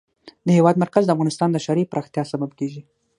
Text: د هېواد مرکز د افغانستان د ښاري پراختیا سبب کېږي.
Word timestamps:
د 0.45 0.47
هېواد 0.57 0.75
مرکز 0.83 1.03
د 1.05 1.11
افغانستان 1.15 1.49
د 1.51 1.57
ښاري 1.65 1.83
پراختیا 1.91 2.23
سبب 2.31 2.51
کېږي. 2.59 2.81